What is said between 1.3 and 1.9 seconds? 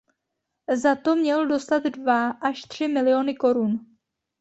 dostat